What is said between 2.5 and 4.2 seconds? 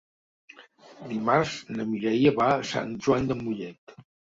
a Sant Joan de Mollet.